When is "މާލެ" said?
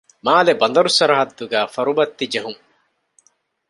0.25-0.53